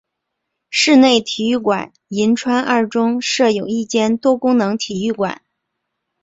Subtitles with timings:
[0.71, 5.43] 室内体育馆银川二中设有一间多功能体育馆。